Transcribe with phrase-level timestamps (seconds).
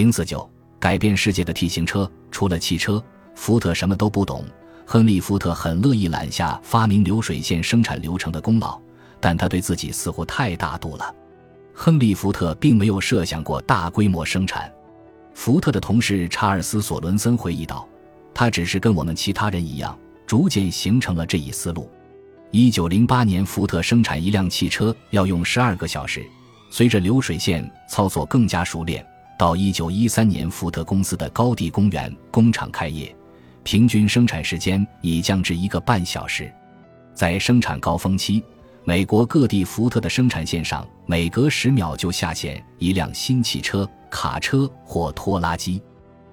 [0.00, 0.48] 零四九
[0.78, 3.04] 改变世界的 T 型车，除了汽车，
[3.34, 4.46] 福特什么都不懂。
[4.86, 8.80] 亨利·福特很乐意揽下发明流水线生产流程的功劳，
[9.20, 11.14] 但他对自己似乎太大度了。
[11.74, 14.72] 亨利·福特并没有设想过大规模生产。
[15.34, 17.86] 福特的同事查尔斯·索伦森回忆道
[18.32, 19.94] ：“他只是跟我们其他人一样，
[20.26, 21.90] 逐渐形成了这一思路。”
[22.52, 26.24] 一九零八年，福特生产一辆汽车要用十二个小时。
[26.70, 29.04] 随着流水线操作更加熟练。
[29.40, 33.16] 到一九一三年，福特公司的高地公园工厂开业，
[33.62, 36.52] 平均生产时间已降至一个半小时。
[37.14, 38.42] 在生产高峰期，
[38.84, 45.80] 美国各地福特的生产线上每隔十秒就下线一辆新汽车、卡车或拖拉机。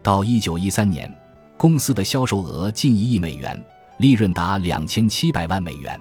[0.00, 1.12] 到一九一三年，
[1.56, 3.60] 公司的销售额近一亿美元，
[3.96, 6.00] 利润达两千七百万美元。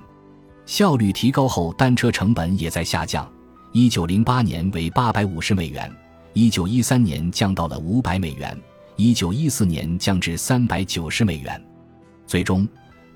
[0.67, 3.27] 效率提高后，单车成本也在下降。
[3.71, 5.91] 一九零八年为八百五十美元。
[6.33, 8.57] 一九一三年降到了五百美元，
[8.95, 11.61] 一九一四年降至三百九十美元，
[12.25, 12.65] 最终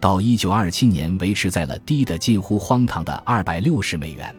[0.01, 4.35] 到一九二七年维持在了低的近乎荒唐的二百六十美元。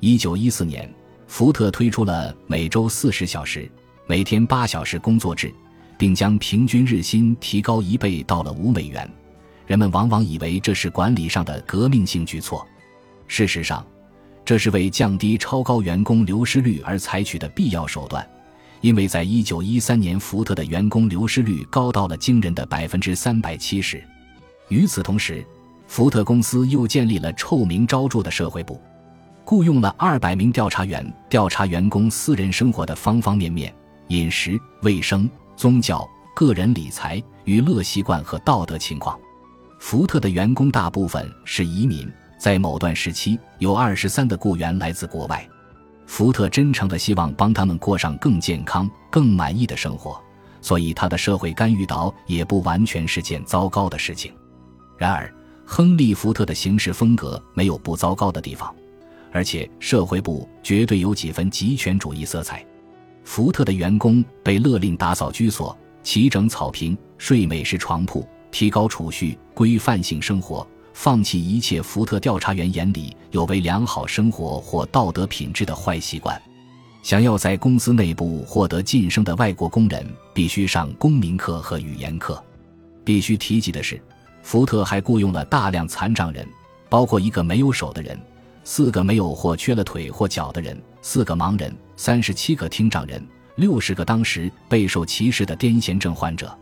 [0.00, 0.92] 一九一四年，
[1.26, 3.70] 福特推出了每周四十小时、
[4.06, 5.50] 每天八小时工作制，
[5.96, 9.10] 并将平均日薪提高一倍到了五美元。
[9.66, 12.66] 人们往往以为这是管理上的革命性举措，
[13.26, 13.82] 事实上。
[14.52, 18.22] 这是为降低超高员工流失率而采取的必要手段，
[18.82, 24.04] 因为在一九一三年，福特的员工流失率高到了惊人的百分之三百七十。
[24.68, 25.42] 与此同时，
[25.86, 28.78] 福特公司又建立了臭名昭著的社会部，
[29.42, 33.74] 雇佣了二百名调查员，调查员工私人生活的方方面面：
[34.08, 39.18] 饮食、卫生、宗教、个人理财、娱乐习惯和道德情况。
[39.80, 42.06] 福特的员工大部分是移民。
[42.42, 45.48] 在某段时期，有二十三的雇员来自国外。
[46.06, 50.20] 福特真诚地希望帮他们过上更健康、更满意的生活，
[50.60, 54.32] 所以他的社会干预岛也不完全是件糟糕的事情。
[54.98, 55.32] 然而，
[55.64, 58.74] 亨利·福特的行事风格没有不糟糕的地方，
[59.30, 62.66] 而且社会部绝对有几分极权主义色彩。
[63.22, 70.66] 福特的员工被勒令打扫居所、齐整草坪、睡美式床铺、提高储蓄、规范性生活。
[70.92, 76.40] 放弃一切福特调查员眼里有违良好生活或道德品质的坏习惯。
[77.02, 82.42] 想要在公司内部获得晋升的外国工人必须上公民课和语言课。
[83.04, 84.00] 必须提及的是，
[84.42, 86.46] 福特还雇佣了大量残障人，
[86.88, 88.16] 包括一个没有手的人、
[88.62, 93.20] 四个没有或缺了腿或脚的人、四个盲人、三十七个听障人、
[93.56, 96.56] 六十个当时备受歧视的癫痫症患者。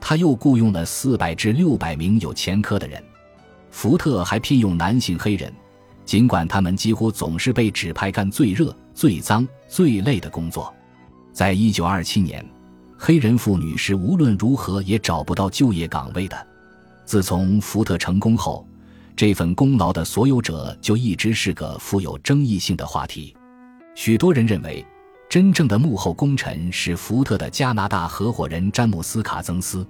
[0.00, 3.02] 他又雇佣了四百至六百名有前科的人。
[3.74, 5.52] 福特还聘用男性黑人，
[6.04, 10.72] 尽管他们几乎总是被指派干最热、最脏、最累的工作。
[11.32, 12.48] 在一九二七年，
[12.96, 16.46] 黑人妇女是无论如何也找不到就业岗位的。
[17.04, 18.64] 自从福特成功后，
[19.16, 23.34] 这份功劳的所有者就一直是个富有争议性的话题。
[23.96, 24.86] 许多人认为，
[25.28, 29.84] 真正的幕后功臣是福特的加拿大合伙人詹姆斯·卡曾斯。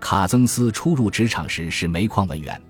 [0.00, 2.60] 卡曾斯初入职场时是煤矿文员。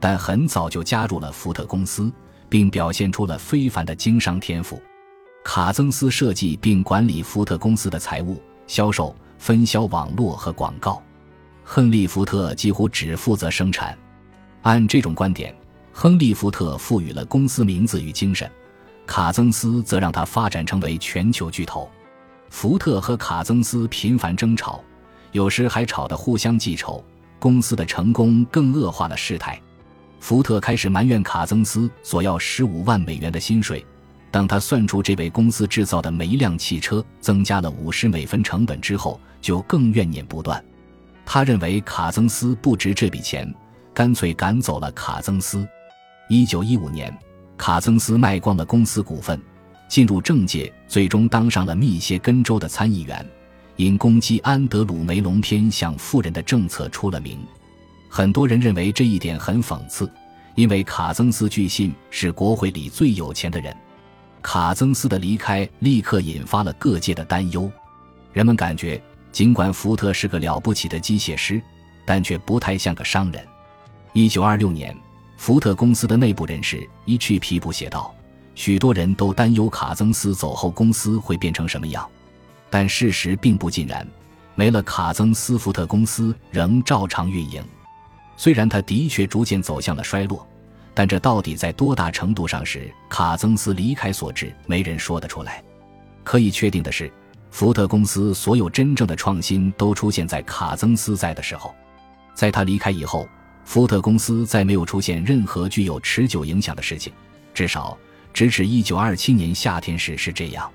[0.00, 2.10] 但很早就加入了福特公司，
[2.48, 4.80] 并表现出了非凡的经商天赋。
[5.44, 11.02] 卡曾斯设计并管理福特公司的财务、销售、分销网络和广告。
[11.64, 13.96] 亨利·福特几乎只负责生产。
[14.62, 15.54] 按这种观点，
[15.92, 18.50] 亨利·福特赋予了公司名字与精神，
[19.06, 21.88] 卡曾斯则让它发展成为全球巨头。
[22.50, 24.82] 福特和卡曾斯频繁争吵，
[25.32, 27.04] 有时还吵得互相记仇。
[27.38, 29.60] 公司的成功更恶化了事态。
[30.20, 33.84] 福特开始埋怨卡曾斯索要十五万美元的薪水。
[34.30, 40.62] 当他算出这位公司制造的每一辆汽车增加了五十美分成本之后，就更怨念不断。
[41.24, 43.52] 他认为卡曾斯不值这笔钱，
[43.94, 45.66] 干脆赶走了卡曾斯。
[46.28, 47.16] 一九一五年，
[47.56, 49.40] 卡曾斯卖光了公司股份，
[49.88, 53.24] 进入政界，最终当上了密歇根州的参议员。
[53.76, 57.38] 因攻击安德鲁梅隆偏向富人的政策出了名。
[58.08, 60.10] 很多人认为这一点很讽刺，
[60.54, 63.76] 因为卡曾斯据信是国会里最有钱的人。
[64.40, 67.70] 卡曾斯的离开立刻引发了各界的担忧。
[68.32, 69.00] 人们感觉，
[69.30, 71.60] 尽管福特是个了不起的机械师，
[72.06, 73.46] 但却不太像个商人。
[74.12, 74.96] 一九二六年，
[75.36, 78.14] 福特公司的内部人士一去皮布写道
[78.54, 82.08] ：“许多人都担忧卡曾斯走后公司会变成什么样，
[82.70, 84.06] 但事实并不尽然。
[84.54, 87.62] 没了卡曾斯，福特公司仍照常运营。”
[88.38, 90.46] 虽然他的确逐渐走向了衰落，
[90.94, 95.60] 但这到底在多大程度上是卡曾斯离开所致，没人说得出来。
[96.22, 97.12] 可以确定的是，
[97.50, 101.74] 福特公司所有真正的创新都出现在卡曾斯在的时候。
[102.32, 103.28] 在他离开以后，
[103.64, 107.12] 福特公司再没有出现任何具有持久影响的事情，
[107.52, 107.98] 至少
[108.32, 110.70] 直至1927年夏天时是这样。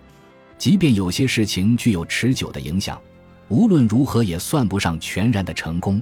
[0.57, 2.99] 即便有些事情具有持久的影响，
[3.47, 6.01] 无论如何也算不上全然的成功。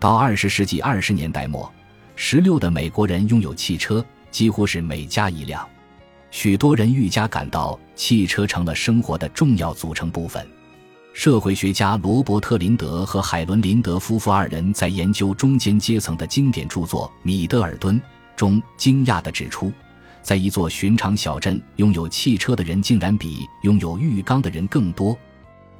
[0.00, 1.70] 到二十世纪二十年代末，
[2.14, 5.66] 十六的美国人拥有汽车，几乎是每家一辆。
[6.30, 10.46] 许多人愈加感到汽车成了生活的重要组成部分。
[11.14, 18.00] 社会学家罗伯特·林德和海伦·林德夫妇二人在研究中间阶层的经典著作《米德尔顿》
[18.36, 19.72] 中，惊讶地指出，
[20.22, 25.18] 在一座寻常小镇，拥有汽车的人竟然比拥有浴缸的人更多。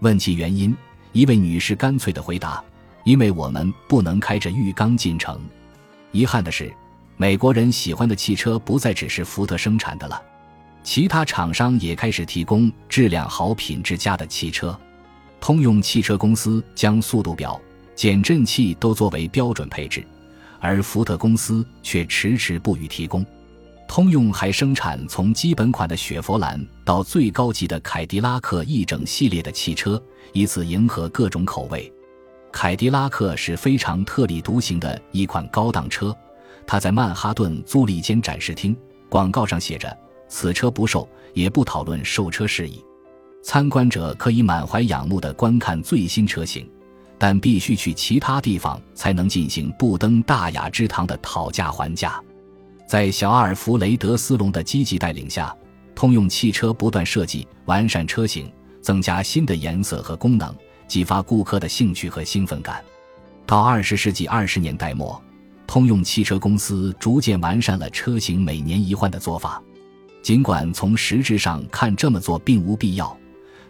[0.01, 0.77] 问其原因，
[1.13, 2.61] 一位女士干脆地回答
[3.05, 5.41] ：“因为我们不能开着浴缸进城。”
[6.13, 6.73] 遗憾的是，
[7.17, 10.23] 美国人喜欢的汽车不再只是福特生产的了，
[10.83, 14.79] 其他厂商也开始提供质量好、品质佳的汽车。
[15.41, 17.61] 通用汽车公司将速度表、
[17.95, 20.05] 减震器都作为标准配置，
[20.61, 23.25] 而福特公司却迟迟不予提供。
[23.87, 30.03] 通用还生产从基本款的雪佛兰到最高级的凯迪拉克一整系列的汽车，
[30.33, 31.91] 以此迎合各种口味。
[32.61, 36.13] 凯迪拉克是非常特立独行的一款高档车，
[36.67, 38.77] 它在曼哈顿租了一间展示厅，
[39.09, 39.97] 广告上写着
[40.29, 42.85] ：“此车不售，也不讨论售车事宜。”
[43.45, 46.69] 参观者可以满怀仰慕地观看最新车型，
[47.17, 52.21] 但必须去其他地方才能进行不登大雅之堂的讨价还价。
[52.89, 55.57] 在小阿尔弗雷德斯隆的积极带领下，
[55.95, 58.53] 通用汽车不断设计完善车型，
[58.83, 60.53] 增加新的颜色和功能，
[60.89, 62.83] 激发顾客的兴趣和兴奋感。
[63.47, 65.23] 到二十世纪二十年代末，
[65.67, 69.63] 通用汽车公司逐渐完善了车型每年一换的做法，
[70.23, 73.17] 尽管从实质上看这么做并无必要。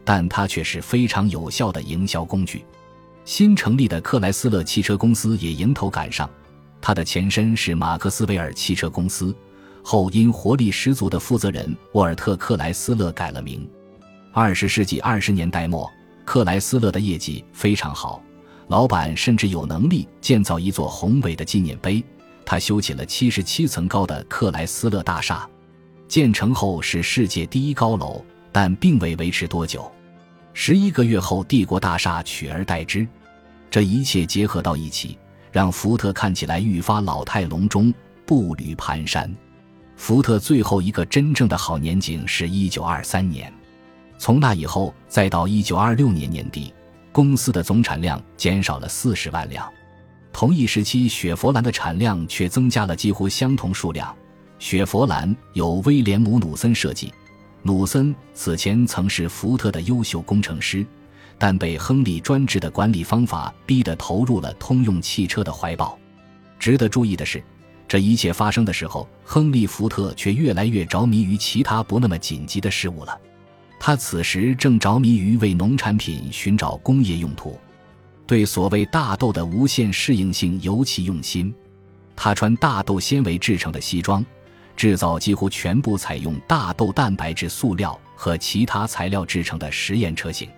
[0.04, 2.64] 但它却是非常有效的营销工具。
[3.26, 6.30] 新成立的克莱斯勒汽车公司也迎头赶上，
[6.80, 9.36] 它的前身是马克斯韦尔汽车公司，
[9.82, 13.68] 后因活力十足的负责人沃尔特·克莱斯勒改了名。
[14.32, 15.90] 二十世纪二十年代末，
[16.28, 18.22] 克莱斯勒的业绩非常好，
[18.66, 22.04] 老板甚至有能力建造一座宏伟的纪念碑。
[22.44, 25.48] 他修起了七十七层高的克莱斯勒大厦，
[26.06, 28.22] 建成后是世界第一高楼，
[28.52, 29.90] 但并未维持多久。
[30.52, 33.08] 十一个月后，帝国大厦取而代之。
[33.70, 35.16] 这一切结合到一起，
[35.50, 37.90] 让福特看起来愈发老态龙钟、
[38.26, 39.34] 步履蹒跚。
[39.96, 43.50] 福特最后一个真正的好年景是一九二三年，
[44.18, 46.74] 从那以后再到一九二六年年底，
[47.12, 49.66] 公司的总产量减少了四十万辆。
[50.32, 54.14] 同一时期，雪佛兰的产量却增加了几乎相同数量。
[54.58, 57.12] 雪佛兰由威廉姆·努森设计。
[57.62, 60.84] 努森此前曾是福特的优秀工程师，
[61.38, 65.98] 但被亨利专制的管理方法逼得投入了通用汽车的怀抱。
[66.58, 67.42] 值得注意的是，
[67.86, 73.18] 这一切发生的时候，亨利·福特却越来越着迷于其他不那么紧急的事物了。
[73.80, 77.58] 他此时正着迷于为农产品寻找工业用途，
[78.26, 81.54] 对所谓大豆的无限适应性尤其用心。
[82.16, 84.24] 他穿大豆纤维制成的西装。
[84.76, 90.48] 制造几乎全部采用大豆蛋白质塑料和其他材料制成的实验车型，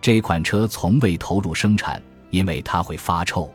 [0.00, 3.48] 这款车从未投入生产，因为它会发臭。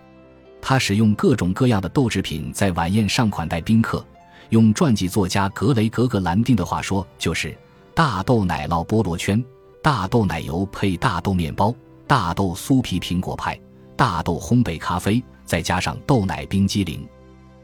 [0.62, 4.06] 他使用各种各样的豆制品在晚宴上款待宾客。
[4.52, 7.54] 用传记作家格雷格格兰丁的话说，就是
[7.98, 9.44] 大豆奶酪菠萝圈、
[9.82, 11.74] 大豆奶油配大豆面包、
[12.06, 13.60] 大豆酥皮苹果派、
[13.96, 17.10] 大豆烘焙咖啡，再加上豆奶冰激凌。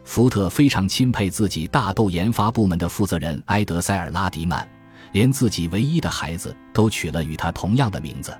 [0.03, 4.67] 福特非常钦佩自己大豆研发部门的负责人埃德塞尔拉迪曼，
[5.11, 8.35] 连自己唯一的孩子都取了与他同样的名字。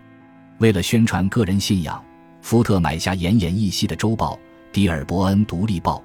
[0.58, 2.04] 为了宣传个人信仰，
[2.42, 4.34] 福特买下奄奄一息的周报
[4.72, 5.98] 《迪尔伯恩独立报》，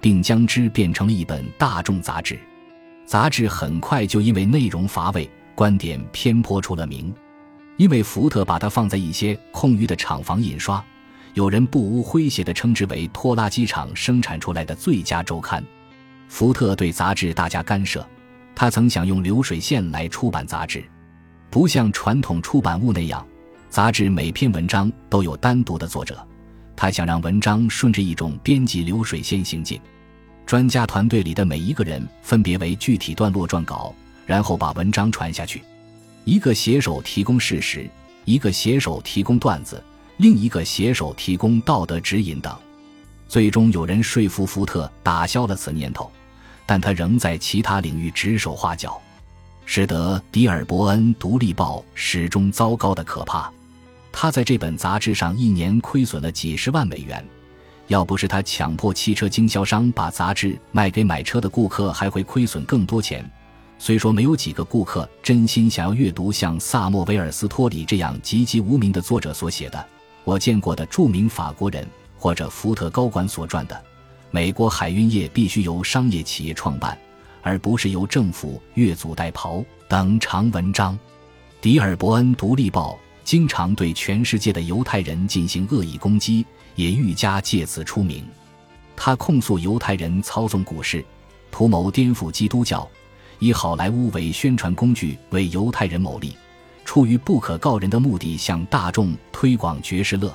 [0.00, 2.40] 并将之变成了一本大众杂志。
[3.06, 7.14] 杂志很快就因为内容乏味、观点偏颇出了名，
[7.76, 10.82] 因为福特把它放在一些空余的厂房印刷。
[11.34, 15.62] 有人不无诙谐地称之为拖拉机厂生产出来的最佳周刊。
[16.28, 18.06] 福特对杂志大加干涉，
[18.54, 20.82] 他曾想用流水线来出版杂志，
[21.50, 23.24] 不像传统出版物那样，
[23.68, 26.26] 杂志每篇文章都有单独的作者。
[26.76, 29.80] 他想让文章顺着一种编辑流水线行进，
[30.46, 33.94] 专家团队里的每一个人分别为具体段落撰稿，
[34.26, 35.62] 然后把文章传下去。
[36.24, 37.88] 一个写手提供事实，
[38.24, 39.82] 一个写手提供段子。
[40.18, 42.56] 另一个写手提供道德指引等，
[43.26, 46.08] 最终有人说服福特打消了此念头，
[46.64, 49.00] 但他仍在其他领域指手画脚。
[49.66, 53.50] 使得迪尔伯恩《独立报》始终糟糕的可怕。
[54.12, 57.26] 他在这本杂志上一年亏损了几十万美元。
[57.88, 63.28] 要不是他强迫汽车经销商把杂志卖给买车的顾客，还会亏损更多钱。
[63.78, 69.86] 虽说没有几个顾客真心想要阅读像萨默维尔斯托里这样籍籍无名的作者所写的，
[70.22, 71.86] 我见过的著名法国人
[72.16, 73.74] 或者福特高管所撰的
[74.30, 76.96] 《美国海运业必须由商业企业创办，
[77.42, 80.98] 而不是由政府越俎代庖》等长文章。
[81.60, 82.92] 迪尔伯恩《独立报》
[83.24, 88.24] 经常对全世界的犹太人进行恶意攻击，也愈加借此出名。
[88.96, 91.04] 他控诉犹太人操纵股市，
[91.50, 92.88] 图谋颠覆基督教。
[93.40, 96.36] 以好莱坞为宣传工具，为犹太人谋利，
[96.84, 100.32] 出于不可告人的目的，向大众推广爵士乐。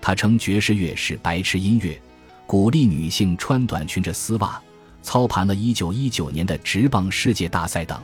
[0.00, 2.00] 他称爵士乐是白痴音乐，
[2.46, 4.60] 鼓励女性穿短裙着丝袜，
[5.02, 8.00] 操盘了1919年的直棒世界大赛等。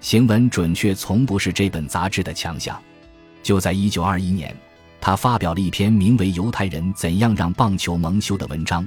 [0.00, 2.80] 行文准确从不是这本杂志的强项。
[3.42, 4.56] 就在1921年，
[5.06, 8.84] 他发表了一篇名为《犹太人怎样让棒球蒙羞》的文章，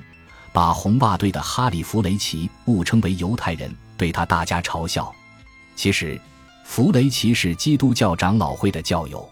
[0.52, 3.74] 把红袜队的哈里·弗雷奇误称为犹太人。
[3.96, 5.16] 对他大加嘲笑。
[5.78, 6.20] 其实，
[6.66, 9.30] 弗雷奇是基督教长老会的教友。